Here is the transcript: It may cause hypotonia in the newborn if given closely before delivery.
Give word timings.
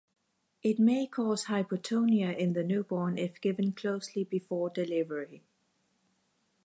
It 0.63 0.79
may 0.79 1.05
cause 1.05 1.45
hypotonia 1.45 2.35
in 2.35 2.53
the 2.53 2.63
newborn 2.63 3.19
if 3.19 3.39
given 3.39 3.71
closely 3.71 4.23
before 4.23 4.71
delivery. 4.71 5.43